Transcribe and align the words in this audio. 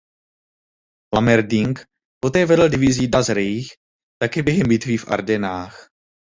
Lammerding 1.15 1.75
poté 2.25 2.41
velel 2.53 2.69
divizi 2.75 3.05
"Das 3.13 3.29
Reich" 3.37 3.69
také 4.21 4.43
během 4.43 4.67
bitvy 4.69 4.97
v 4.97 5.07
Ardenách. 5.11 5.75